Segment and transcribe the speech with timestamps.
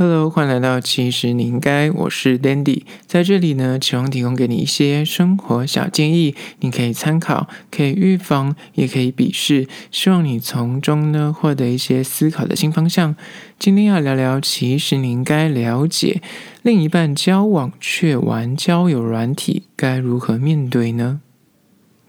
[0.00, 13.16] Hello，欢迎来到其实你应该，我是 Dandy，在这里呢，期望提供给你一些生活小建议，你可以参考，可以预防，也可以鄙视，希望你从中呢获得一些思考的新方向。
[13.58, 16.22] 今天要聊聊，其实你应该了解，
[16.62, 21.22] 另一半交往却玩交友软体，该如何面对呢？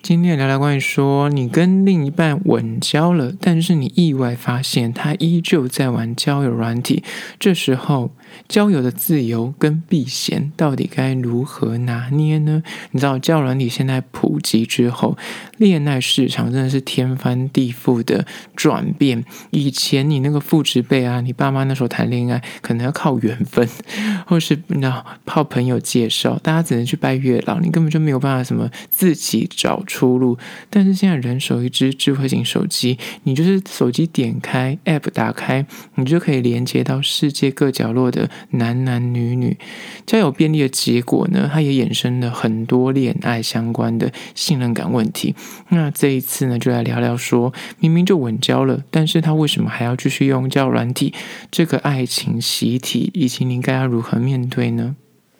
[0.01, 7.03] 今天聊聊关于说，你跟另一半稳交了，但是你意外发现他依旧在玩交友软体，
[7.39, 8.11] 这时候。
[8.47, 12.63] 交友的自由跟避嫌到底该如何拿捏呢？
[12.91, 15.17] 你知道，交友软体现在普及之后，
[15.57, 18.25] 恋爱市场真的是天翻地覆的
[18.55, 19.23] 转变。
[19.51, 23.67] 以前你那个父执辈啊，你爸妈那时候谈恋爱可能要靠缘分，
[24.25, 30.37] 或是那靠朋友介绍，大家只能去拜月老，你根本就没有办法什么自己找出路。
[30.69, 35.65] 但是现在人手一只智慧型手机，你就是手机点开 App 打开，
[35.95, 38.18] 你就可以连接到世界各角落的。
[38.51, 39.57] 男男女女
[40.05, 45.35] 交友便利的结果呢，它也衍生了很多恋爱相关的信任感问题。
[45.69, 51.13] 那这一次呢，就来聊聊说，明明就稳交了，但是他为什么还要继续用交软体？
[51.51, 54.95] 这个爱情习题，以及你应该要如何面对呢？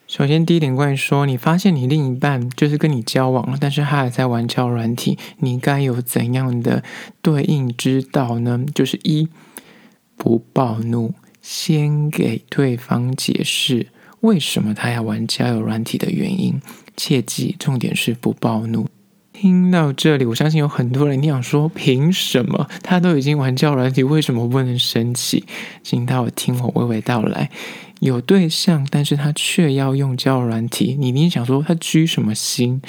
[0.07, 6.83] 首先，第一点关于说，你发现你另一半就是跟你交往了，但是他还在玩交软体，你该有怎样的
[7.21, 8.65] 对应之道呢？
[8.73, 9.27] 就是一，
[10.17, 11.13] 不暴怒。
[11.41, 13.87] 先给对方解释
[14.21, 16.61] 为什么他要玩交友软体的原因，
[16.97, 18.87] 切记重点是不暴怒。
[19.31, 25.45] 听到这里，我相信有很多人你想说，凭什么他都已经玩交友软体，为什么不能生气？
[25.81, 27.49] 请到我听我娓娓道来。
[28.01, 32.81] 有对象，但是他却要用交友软体，你一定想说他居什么心？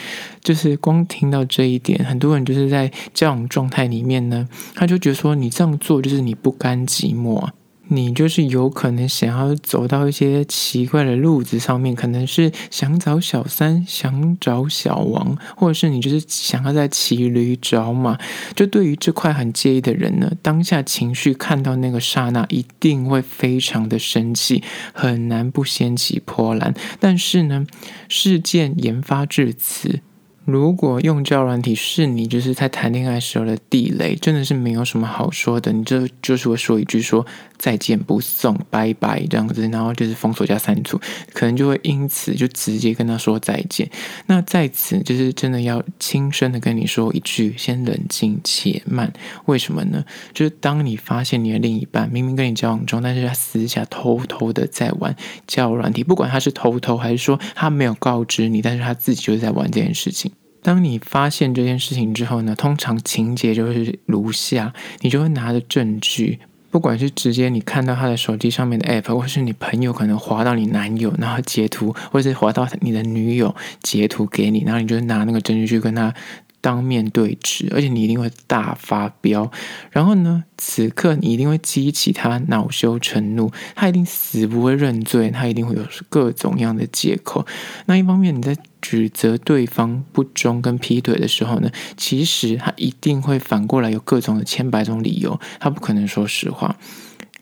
[0.43, 7.49] 就是光听到这一点，很多人就是在交往状态里面呢，他就觉得说你这样做就是你不甘寂寞。
[7.93, 18.17] 你就是有可能想要走到一些奇怪的路子上面，可能是想找小三，想找小王，或者是你就是想要在骑驴找马。
[18.55, 24.63] 就对于这块很介意的人呢，当下情绪看到那个刹那，一定会非常的生气，
[24.93, 26.73] 很难不掀起波澜。
[27.01, 27.67] 但是呢，
[28.09, 29.99] 事件研发至此。
[30.47, 35.71] 如果用交软体是你就是在谈恋爱时候的地雷，真的是没有什么好说的。
[35.71, 37.25] 你这就是会说一句说
[37.61, 40.99] 再见不送，拜拜这样子，然后就是封锁加删除，
[41.35, 43.89] 可能就会因此就直接跟他说再见。
[44.27, 49.13] 那在此就是真的要轻声的跟你说一句，先冷静且慢。
[49.45, 50.03] 为什么呢？
[50.33, 55.15] 就是当你发现你的另一半明明跟你交往中，但是他私下偷偷的在玩
[55.47, 60.33] 交软体，不管他是偷偷还是说他没有告知你，但是他自己就是在玩这件事情。
[60.63, 66.39] 当你发现这件事情之后呢，通常情节就是如下：你就会拿着证据，
[66.71, 76.15] 不管是直接你看到他的手机上面的 app，或是你朋友可能滑到你男友，然后截图，或者是滑到你的女友截图给你，然后你就拿那个证据去跟他
[76.61, 79.51] 当面对质，而且你一定会大发飙。
[79.91, 87.45] 然后呢，此刻你一定会激起他恼羞成怒，他一定死不会认罪，他一定会有各种样的借口。
[87.87, 88.57] 那一方面你在。
[88.81, 96.77] 指责对方不忠跟劈腿的时候呢，其实他一定会反过来有各种的千百种理由，他不可能说实话。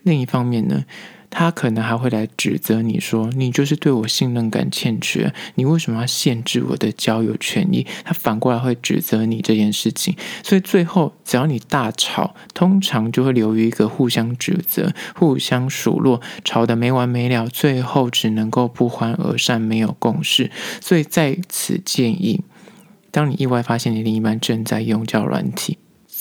[0.03, 0.85] 另一方面呢，
[1.31, 7.87] 他可能还会来指责你说，你就是对我信任感欠缺，你为什么要限制我的交友权益？
[8.05, 20.51] 他反过来会指责你这件事情，所以最后只要你大吵，通常就会流于一个互相指责、互相数落，吵得没完没了，最后只能够不欢而散，没有共识。
[20.81, 22.43] 所以在此建议，
[23.11, 25.79] 当你意外发现你另一半正在用交软体。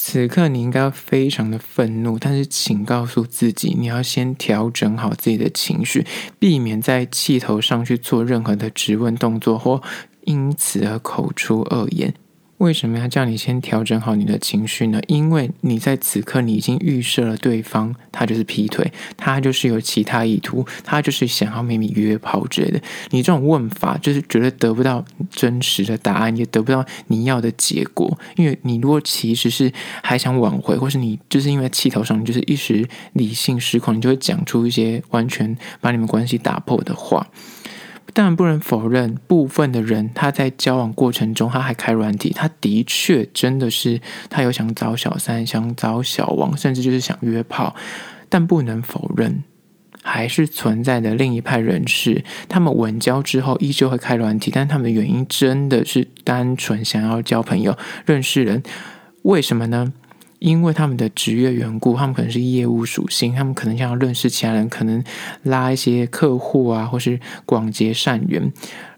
[0.09, 6.07] 此刻你应该非常的愤怒，但是请告诉自己，你要先调整好自己的情绪，
[6.40, 9.84] 避免在气头上去做任何的质问动作，或
[10.22, 12.13] 因此而口出恶言。
[12.57, 15.00] 为什么要叫你先调整好你的情绪呢？
[15.06, 22.81] 因为你在此刻你已经预设了对方，他就是劈腿，他就是有其他意图，他就是想要秘密约炮之类的。
[23.12, 28.18] 你这种问法就是绝对得不到真实的答案，也得不到你要的结果。
[28.36, 29.71] 因为你如果其实是
[30.01, 37.27] 还想挽回，或是你就是因为气头上，你就是一时理性失控，你就会讲出一些完全把你们关系打破的话。
[38.13, 47.75] 但不能否认，部分的人他在交往过程中，他还开软体，他的确真的是他有想找小三，想找小王，甚至就是想约炮。
[48.30, 49.44] 但不能否认，
[50.04, 58.63] 还是存在的另一派人士，他们稳交之后依旧会开软体，但他们的原因真的是单纯想要交朋友、认识人。
[59.24, 59.94] 为什么呢？
[60.39, 65.04] 因为他们的职业缘故，他们可能是业务属性，他们可能想要认识其他人，可能
[65.44, 68.51] 拉一些客户啊，或是广结善缘，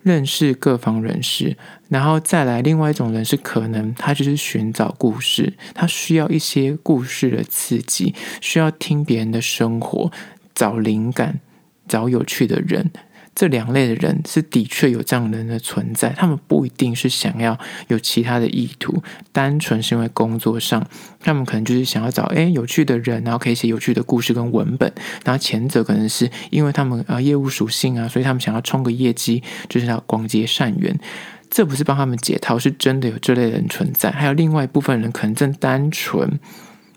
[0.04, 1.56] 认识各方人士。
[1.88, 10.12] 然后再来，另外一种人是可能他就是寻找故事，他需要一些故事的刺激，需要听别人的生活，
[10.54, 11.40] 找灵感，
[11.88, 12.92] 找有趣的人。
[13.40, 17.58] 这两类的人是的确有这样的人的存在，他们不一定是想要
[17.88, 19.02] 有其他的意图，
[19.32, 20.86] 单纯是因为工作上，
[21.22, 24.92] 他们可能就是想要找诶有趣的人，然后可以写有趣的故事跟文本。
[25.24, 31.00] 然后前者可能是因为他们啊业务属性啊，所以他们想要冲个业绩，就是要广结善缘。
[31.50, 34.12] 这不是帮他们解套，是真的有这类人存在。
[34.12, 36.38] 还有另外一部分人可能正单纯，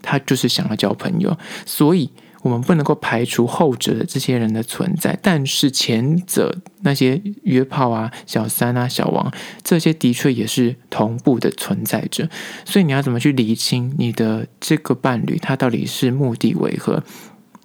[0.03, 2.11] 他就是想要交朋友，所以。
[2.43, 12.29] 我们不能够排除后者的这些人的存在，但是前者那些约炮啊、小三啊、小王，这些的确也是同步的存在着。
[12.65, 17.05] 所以你要怎么去厘清你的这个伴侣，他到底是目的为何？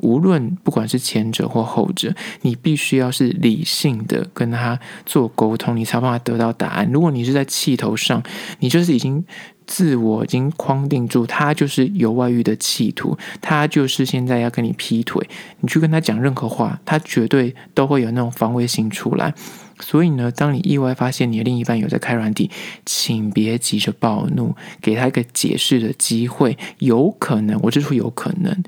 [0.04, 2.14] 无论不管是前者或后者，
[2.44, 6.88] 你必须要是理性的跟他做沟通，你才有办法得到答案。
[6.92, 8.22] 如果你是在气头上，
[8.60, 9.26] 你就是已经。
[9.68, 15.30] 自我已经框定住，他就是有外遇的企图，他就是现在要跟你劈腿。
[15.60, 19.34] 你去跟他讲任何话，他绝对都会有那种防卫心出来。
[19.80, 22.50] 所以呢，当你意外发现你的另一半有在开软体，
[22.86, 26.58] 请别急着暴怒，给他一个解释的机会。
[26.80, 28.64] 有可能，我就说有可能，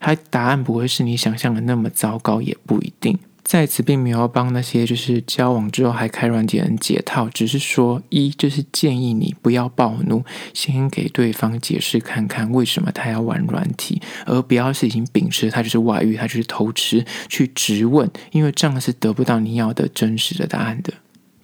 [0.00, 3.18] 他答案不会是你想象的那么糟糕，也不一定。
[3.44, 10.24] 在此并没有帮那些就是交往之后还开软体的人解套，只是说一就是建议你不要暴怒，
[10.54, 20.94] 先给对方解释看看为什么他要玩软体，而不要是已经秉持他就是外遇，他就是偷吃去质问，因为这样是得不到你要的真实的答案的。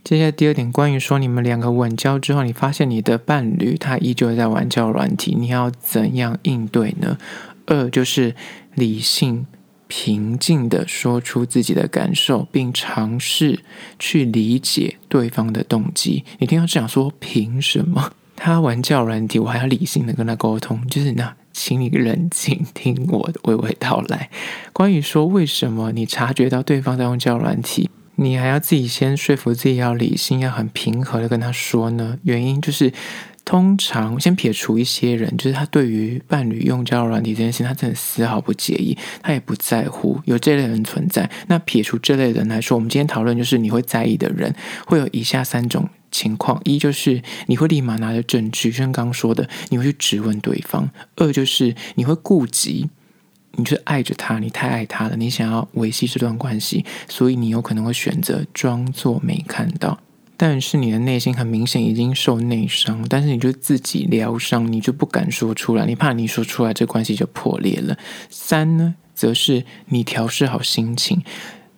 [0.02, 7.18] 接下来第二点，关于说你们两个稳交之后，你发现你的伴侣他依旧在玩交软体，你要怎样应对呢？
[7.66, 8.34] 二就是
[8.74, 9.46] 理性。
[9.90, 13.58] 平静地说出自己的感受，并尝试
[13.98, 16.24] 去理解对方的动机。
[16.38, 20.86] 你听到这样说，凭什么 他玩叫软体，我还要理性的跟他沟通？
[20.86, 24.30] 就是那，请你冷静听我娓娓道来。
[24.72, 32.16] 关于说为什么你察觉到对方在用叫软体，你还要自己先说服自己要理性，要很平和的跟他说呢？
[32.22, 32.92] 原因就是。
[33.50, 41.28] 通常先撇除一些人，就是他对于伴侣用交友软体这件事情，他真的丝毫不介意，他也不在乎有这类人存在。
[41.48, 44.54] 那撇除这类人来说，我们今天讨论就是你会在意的人，
[44.86, 50.84] 会有以下三种情况：一就是你会立马拿着证据，就像刚刚说的，你会去质问对方；
[51.16, 52.88] 二就是你会顾及，
[53.56, 59.98] 你就是爱着他，你太爱他了，你想要维系这段关系，所以你有可能会选择装作没看到。
[60.42, 67.98] 但是你的内心很明显已经受内伤，但是你就自己疗伤，你就不敢说出来，你怕你说出来这关系就破裂了。
[68.30, 71.22] 三呢，则是你调试好心情，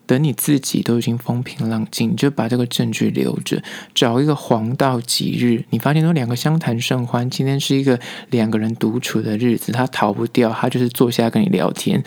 [0.07, 3.61] 等你自己都已经风平浪静，你就把这个证据留着，
[3.93, 7.99] 找一个黄道吉日，你发现说两个相谈甚欢，今天是一个
[8.31, 12.01] 两个人独处的日子，他逃不掉，他就是坐下跟你聊天。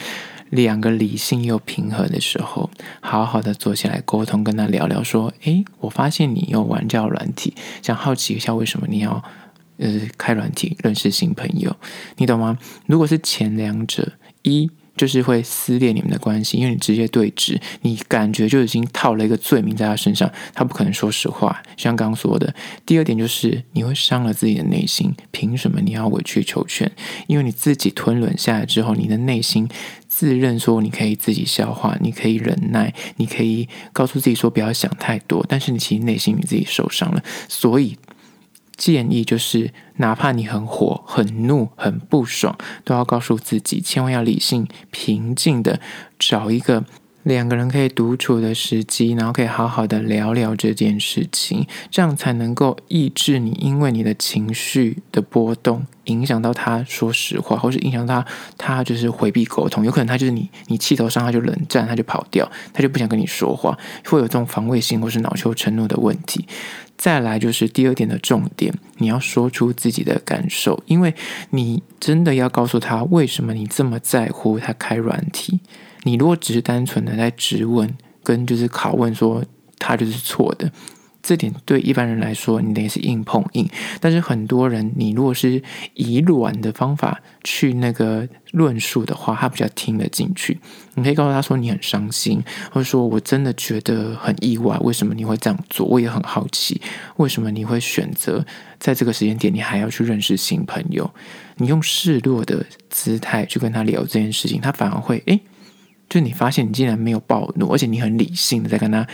[0.56, 2.69] 两个理性又平和的时候，
[3.02, 9.24] 好好的坐下来沟通，跟他聊聊，说：“诶，我发现你有玩这软体，想好奇一下为什么你要
[9.78, 11.75] 呃开软体认识新朋友，
[12.18, 12.57] 你懂吗？
[12.88, 14.13] 如果是前两者，
[14.44, 21.62] 一。”就是会撕裂你们的关系，因为你直接对质，你感觉就已经套了一个罪名在他身上，他不可能说实话。
[21.77, 22.53] 像刚刚说的，
[22.86, 25.13] 第二点就是你会伤了自己的内心。
[25.31, 26.91] 凭什么你要委曲求全？
[27.27, 29.67] 因为你自己吞忍下来之后，你的内心
[30.08, 37.98] 自认说你可以自己消化，你可以忍耐，你可以告诉自己说不要想太多，但是你其实内心你自己受伤了，所以。
[38.77, 45.79] 建议就是，哪怕你很火、很怒、很不爽，都要告诉自己，千万要理性、平静的
[46.20, 46.84] 找一个
[47.24, 58.24] 两个人可以独处的时机，然后可以好好的聊聊这件事情，这样才能够抑制你因为你的情绪的波动，影响到他说实话，或是影响他
[58.58, 59.84] 他就是回避沟通。
[59.84, 66.46] 有可能他就是你，你气头上他就冷战，他就跑掉，他就不想跟你说话，会有这种防卫性或是恼羞成怒的问题。
[66.98, 71.14] 再来就是第二点的重点，你要说出自己的感受，因为
[71.50, 75.60] 你真的要告诉他为什么你这么在乎他开软体。
[76.04, 77.92] 你如果只是单纯的在质问
[78.24, 79.44] 跟就是拷问说
[79.78, 80.72] 他就是错的，
[81.25, 83.67] 这点对一般人来说，你等于是硬碰硬。
[84.00, 85.60] 但是很多人，你如果是
[85.96, 90.60] 以软的方法去那个论述的话，他比较听得进去。
[90.94, 92.39] 你可以告诉他说你很伤心，
[92.72, 95.88] 或者说我真的觉得很意外，为什么你会这样做？
[95.88, 96.79] 我也很好奇，
[97.15, 98.46] 为什么你会选择
[98.77, 101.10] 在这个时间点，你还要去认识新朋友？
[101.58, 105.41] 你用示弱的姿态去跟他聊这件事情，他反而会诶，
[106.08, 109.08] 就你发现你竟然没有暴怒，而且你很理性的在跟他。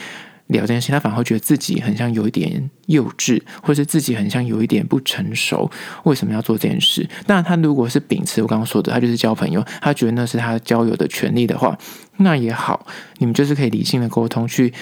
[0.52, 5.70] 聊这件事，他反而会觉得自己很像有一点幼稚，或是自己很像有一点不成熟。
[6.04, 7.10] 为什么要做这件事？
[7.28, 11.78] 那他如果是秉持我刚刚说的，他就是交朋友，他觉得那是他交友的权利的话，
[12.18, 12.86] 那也好，
[13.18, 14.74] 你们就是可以理性的沟通，去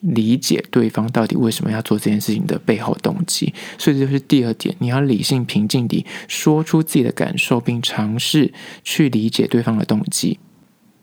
[0.00, 3.52] 理解对方到底为什么要做这件事情的背后动机。
[3.76, 10.38] 所以这就是第二点，你要理性平静地说出自己的感受，并尝试去理解对方的动机。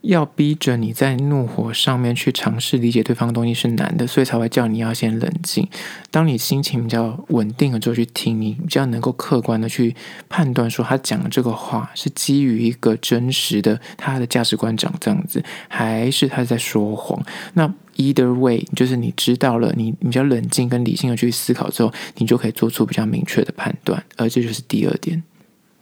[0.01, 5.67] 要逼着你在怒火上面去尝试理解对方的东西是难的，所以才会叫你要先冷静。
[6.09, 9.95] 当你心情比较稳定了之后去听，你比较能够客观的去
[10.29, 17.21] 判断说他讲的这个话是基于一个真实的他的价值观长这样子，还是他在说谎。
[17.53, 24.03] 那 either way，就是你知道了，你比较冷静跟理性的去思考之后，你就可以做出比较明确的判断。
[24.15, 25.21] 而这就是第二点。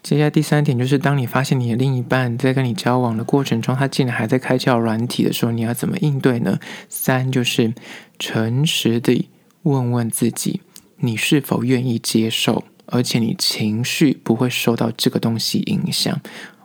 [0.06, 6.60] 接下来第三点就是，当你发现你的另一半在跟你交往的过程中，他竟然还在开窍软体的时候，你要怎么应对呢？
[6.88, 7.74] 三就是
[8.20, 9.30] 诚实地
[9.64, 10.62] 问问自己，
[10.98, 16.22] 你是否愿意接受，而且你情绪不会受到这个东西影响。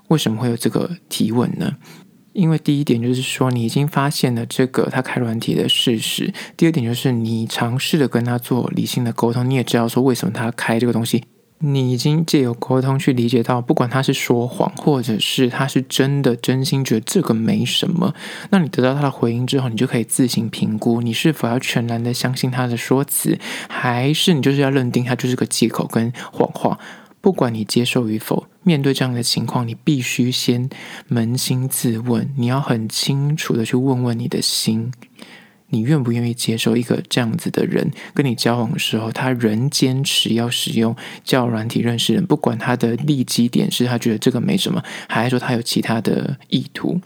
[0.09, 1.78] 为什么会有这个提问呢？
[2.35, 11.25] 因为第一点就是说，你已经发现了这个他开软体的事实；第二点就是你尝试着跟他做理性的沟通，你也知道说为什么他开这个东西。
[11.62, 18.14] 你已经借由沟通去理解到，不管他是说谎，或者是他是真的真心觉得这个没什么，
[18.48, 23.38] 那你得到他的回应之后，你就可以自行评估，你是否要全然的相信他的说辞，
[23.68, 26.78] 还是你就是要认定他就是个借口跟谎话。
[27.22, 30.70] 不管你接受与否，面对这样的情况，你必须先
[31.10, 34.90] 扪心自问，你要很清楚的去问问你的心。
[35.70, 47.00] 你愿不愿意接受一个这样子的人跟你交往的时候，他仍坚持要使用交友软体认识人，不管他的利基点是他觉得这个没什么，还是说他有其他的意图。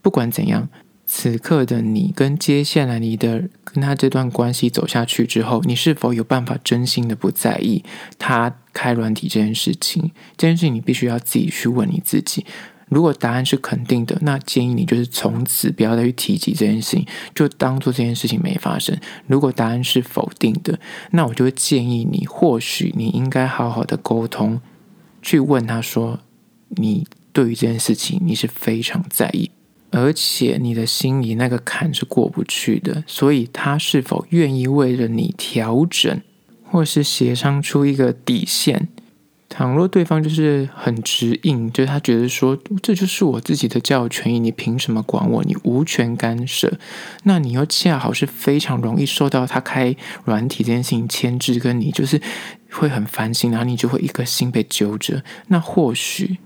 [0.00, 0.68] 不管怎样，
[1.06, 7.84] 此刻的你跟接下来你的跟他这段关系走下去之后，你是否有办法真心的不在意
[8.18, 10.10] 他开软体这件事情？
[10.36, 12.44] 这件事情你必须要自己去问你自己。
[12.92, 18.94] 如果答案是肯定的，那建议你就是从此不要再去提及这件事情，就当做这件事情没发生。
[19.26, 20.78] 如果答案是否定的，
[21.12, 24.60] 那我就会建议你，或许你应该好好的沟通，
[25.22, 26.20] 去问他说，
[26.68, 29.50] 你对于这件事情你是非常在意，
[29.90, 36.20] 而且你的心里那个坎是过不去的，所以他是否愿意为了你调整，
[36.62, 38.88] 或是协商出一个底线？
[39.54, 45.44] 倘若对方就是很直硬，就是他觉得说，这就是我自己的教育权益，你凭什么管我？
[45.44, 46.78] 你无权干涉。
[47.24, 49.94] 那你又恰好是非常容易受到他开
[50.24, 52.18] 软体这件事情牵制，跟你就是
[52.70, 55.22] 会很烦心，然后你就会一颗心被揪着。
[55.48, 56.38] 那或许。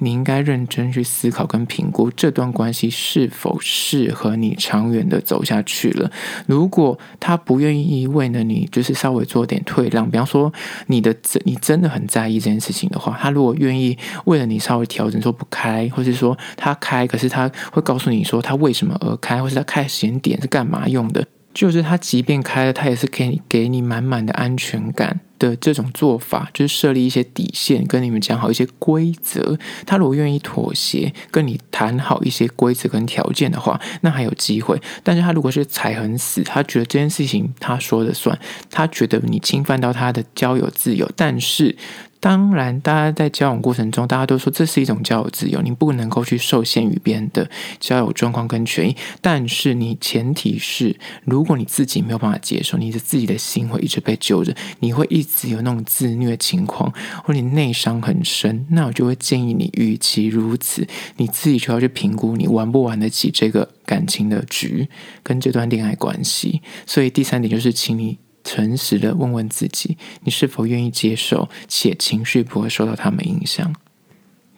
[0.00, 6.10] 你应该认真去思考跟评估这段关系是否适合你长远的走下去了。
[6.46, 10.52] 如果他不愿意为了你，就是稍微做点退让，比方说
[10.88, 25.20] 你的真你真的很在意这件事情的话，他如果愿意为了你稍微调整，说不开，或是说他开，可是他会告诉你说他为什么而开，或是他开时间点是干嘛用的，就是他即便开了，他也是可以给你满满的安全感。
[25.40, 29.58] 的这种做法，就是设立一些底线，跟你们讲好一些规则。
[29.86, 34.78] 他如果愿意妥协，跟你谈好一些规则跟条件的话，那还有机会。
[35.02, 38.38] 但是他如果是踩很死，他觉得这件事情他说了算，
[38.70, 41.74] 他觉得你侵犯到他的交友自由，但是。
[42.20, 47.50] 当然，大家在交往过程中，大家都说这是一种交友自由，你不能够去受限于别人的
[47.80, 48.94] 交友状况跟权益。
[49.22, 56.92] 但是，你前提是，如果你自己没有办法接受，你的自己的心会一直被揪着，你会一直有那种自虐情况，
[57.24, 60.86] 或你内伤很深，那我就会建议你，与其如此，
[61.16, 64.86] 你自己就要去评估你玩不玩得起这个感情的局
[65.22, 66.60] 跟这段恋爱关系。
[66.84, 68.18] 所以，第三点就是，请你。
[68.60, 73.74] 诚实的问问自己，你是否愿意接受，且情绪不会受到他们影响。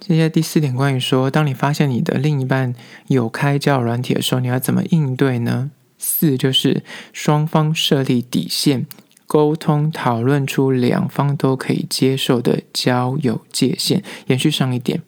[0.00, 2.74] 接下来第四点，关于说，当你发现你的另一半
[3.06, 5.70] 有开交友软体的时候，你要怎么应对呢？
[5.98, 6.82] 四就是
[7.12, 8.86] 双方设立底线，
[9.28, 14.02] 沟通讨论出两方都可以接受的交友界限。
[14.26, 15.00] 延续上一点，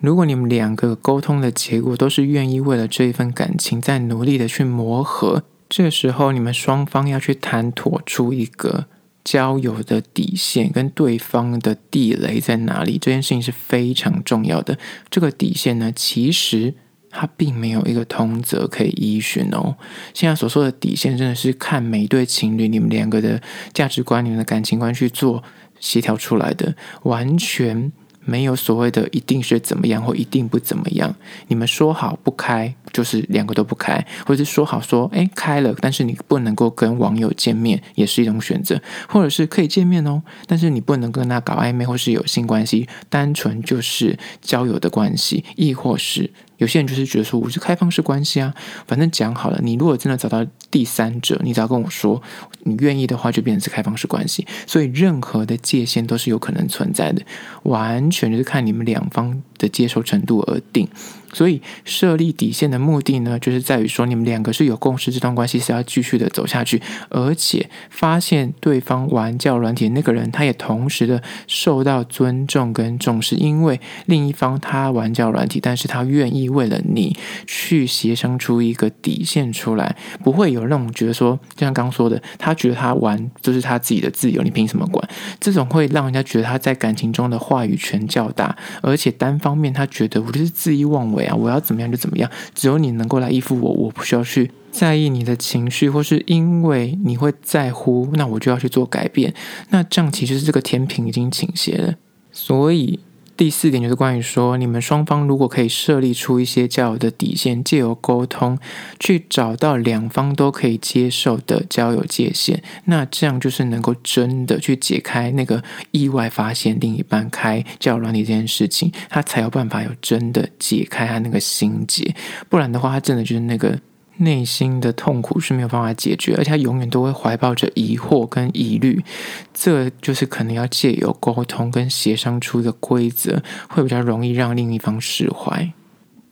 [0.00, 5.44] 如果你们两个沟通的结果都是愿意为了这一份感情在努力的去磨合。
[5.74, 8.84] 这时候你们双方要去谈妥出一个
[9.24, 14.76] 交友的底线，跟对方的地雷在哪里，这件事情是非常重要的。
[15.08, 16.74] 这个底线呢，其实。
[17.14, 19.76] 它并没有一个通则可以依循哦。
[20.14, 23.38] 现在所说的底线，真的是看每一对情侣，你们两个的
[23.74, 25.44] 价值观、你们的感情观去做
[25.78, 27.92] 协调出来的，完全。
[28.24, 31.14] 没有所谓的一定学怎么样或一定不怎么样，
[31.48, 46.30] 你们说好不开就是两个都不开，或者是说好说哎开了，但是你不能够跟网友见面也是一种选择，或者是可以见面哦，但是你不能跟他搞暧昧或是有性关系，单纯就是交友的关系，亦或是
[46.62, 48.54] 有些人就是觉得说我是开放式关系啊，
[48.86, 52.22] 反正讲好了，你如果真的找到第三者，你只要跟我说
[52.62, 57.20] 你愿意的话，就变成是开放式关系，所以任何的界限都是有可能存在的，
[57.64, 60.88] 完全就是看你们两方的接受程度而定。
[61.32, 85.08] 所以设立底线的目的呢，就是在于说你们两个是有共识，这段关系是要继续的走下去，而且发现对方玩交友软体那个人，他也同时的受到尊重跟重视，因为另一方他玩交友软体，但是他愿意为了你去协商出一个底线出来，不会有那种觉得说，就像刚说的，他觉得他玩就是他自己的自由，你凭什么管？
[85.40, 91.21] 这种会让人家觉得他在感情中的话语权较大，而且单方面他觉得我就是恣意妄为。
[91.34, 99.34] 我要怎么样就怎么样，只有你能够来依附我，我不需要去在意你的情绪，或是因为你会在乎，那我就要去做改变。
[99.70, 101.94] 那这样其实是这个天平已经倾斜了，
[102.32, 103.00] 所以。
[103.36, 108.58] 第四点就是关于说，你们双方如果可以设立出一些交友的底线，借由沟通
[109.00, 122.14] 去找到两方都可以接受的交友界限，那这样就是能够真的去解开那个意外发现另一半开交友软体这件事情，他才有办法有真的解开他那个心结，
[122.48, 123.78] 不然的话，他真的就是那个。
[124.18, 129.04] 内心的痛苦是没有办法解决，而且他永远都会怀抱着疑惑跟疑虑，
[129.52, 135.72] 这就是可能要借由沟通跟协商出的规则，会比较容易让另一方释怀。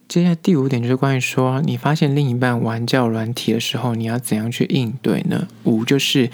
[0.09, 5.49] 接下来第五点就是关于说，你发现另一半玩交友软体的时候，你要怎样去应对呢？
[5.65, 6.31] 五就是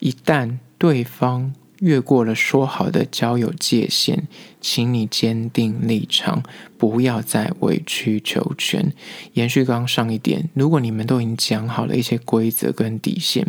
[0.00, 1.52] 一旦对方。
[1.80, 4.24] 越过了说好的交友界限，
[4.60, 6.42] 请你坚定立场，
[6.78, 8.92] 不要再委曲求全。
[9.34, 13.46] 延续刚刚上一点，如果你们都已经讲好了一些规则跟底线，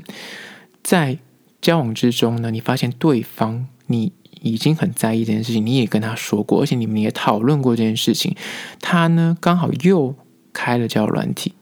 [0.83, 1.17] 在
[1.61, 8.35] 交往之中呢，你发现对方你已经很在意这件事情，你也跟他说过，而且你们也讨论过这件事情，
[8.81, 10.15] 他呢刚好又
[10.53, 11.53] 开了交友软体。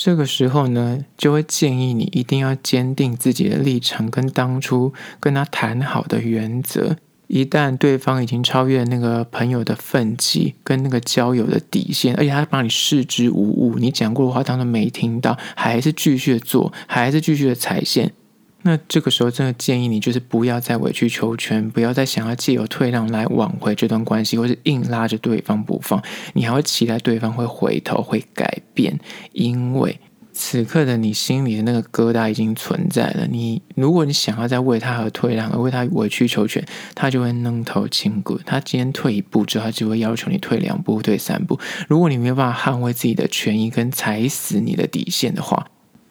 [0.00, 6.96] 这个时候呢，就会建议你一定要坚定自己的立场，跟当初跟他谈好的原则。
[7.26, 18.12] 一旦对方已经超越那个朋友的分际，跟那个交友的底线，而且他把你视之无物，你讲过的话当做没听到，还是继续做，还是继续的踩线。
[18.62, 26.02] 那这个时候，真的建议你就是不要再委曲求全，不要再想要借由退让来挽回这段关系，或是硬拉着对方不放。
[26.34, 28.98] 你还会期待对方会回头、会改变，
[29.32, 30.00] 因为
[30.32, 33.26] 此刻的你心里的那个疙瘩已经存在了。
[33.28, 38.38] 你如果你想要再为他而退让，而为他委曲求全，他就会愣头青骨。
[38.44, 41.58] 他今天退一步之后，他就会要求你退两步、退三步。
[41.88, 45.68] 如果你没有办法捍卫自己的权益跟踩死你的底线的话，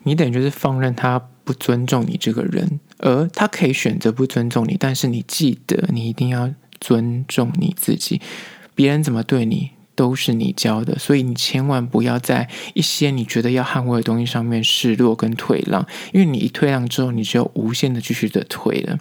[0.07, 1.29] 你等于就是放任他。
[1.47, 8.19] 不尊重你这个人，而他可以选择不尊重你，但是你记得，你一定要尊重你自己。
[8.75, 18.99] 别人怎么对你，都是你教的，所以你千万不要在一些你觉得要捍卫的东西上面示弱跟退让，因为你一退让之后，你就无限的继续的退了。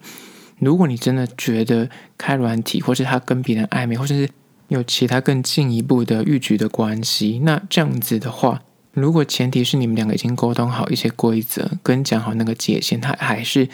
[0.60, 4.30] 如果你真的觉得开软体，或是他跟别人暧昧，或者是
[4.68, 8.62] 有其他更进一步的逾矩的关系，那这样子的话。
[8.96, 13.68] 如果前提是你们两个已经沟通好一些规则，跟讲好那个界限，他还是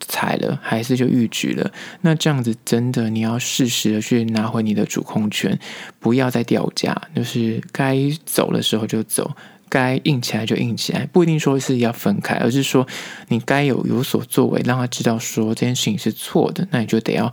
[0.00, 5.58] 踩了，还是就逾矩了，那这样子真的你要适时的去拿回你的主控权，
[5.98, 7.96] 不要再掉价，就是该
[8.26, 9.34] 走的时候就走，
[9.70, 12.86] 该硬起来就硬起来，不一定说是要分开，而是说
[13.28, 17.32] 你该有有所作为，让他知道说这件事情是错的，那你就得要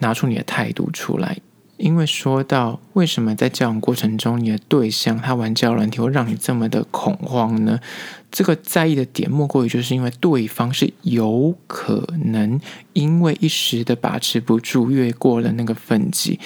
[0.00, 1.38] 拿出你的态度出来。
[1.76, 7.80] 因为说到为什么在交往过程中，你的对象他玩交软体会让你这么的恐慌呢？
[8.30, 12.60] 这个在意的点莫过于就是因为对方是有可能
[12.92, 16.40] 因为一时的把持不住，越过了那个分际，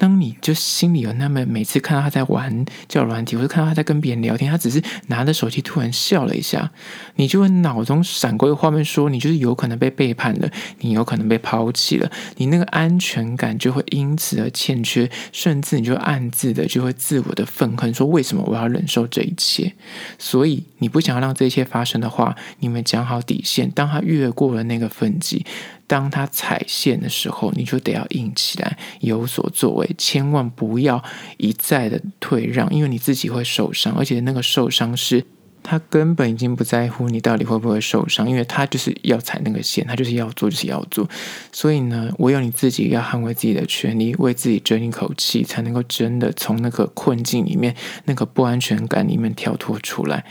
[0.00, 6.70] 当你就心里有那么每次看到他在玩叫软体，或者看到他在跟别人聊天，他只是拿着手机突然笑了一下，
[7.16, 19.74] 你就会脑中闪过一个画面，说你就是有可能被背叛了，你有可能被抛弃了，你那个安全感就会因此而欠缺，甚至你就暗自的就会自我的愤恨，说为什么我要忍受这一切？
[20.18, 25.44] 所以你不想要让这一切发生的话，你们讲好底线，当他越过了那个分际。
[25.90, 31.02] 当他踩线的时候，你就得要硬起来，有所作为，千万不要
[31.36, 35.24] 一再的退让，因为你自己会受伤，而且那个受伤是
[35.64, 41.08] 他根本已经不在乎你到底会不会受伤，因为他就是要踩那个线，他就是要做，就是要做。
[41.50, 47.74] 所以呢，唯有你自己要捍卫自己的权利，为自己争一口气，才能够真的从那个困境里面、
[48.04, 50.24] 那个不安全感里面跳脱出来。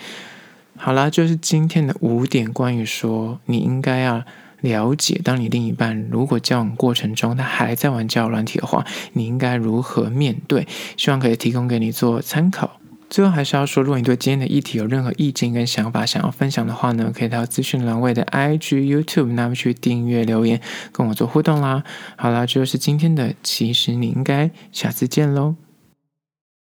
[0.78, 4.24] 好啦，就是今天的五点关于说你应该要。
[4.62, 10.68] 了解，当你另一半如果交往过程中他还在玩交友软体的话，你应该如何面对？
[10.98, 12.80] 希望可以提供给你做参考。
[13.10, 21.84] 最后还是要说，如果你对今天的议题有任何意见跟想法想要分享的话呢，可以到资讯栏位的 IG、YouTube 那边去订阅留言，跟我做互动啦。
[22.18, 25.69] 好啦，这就是今天的，其实你应该下次见喽。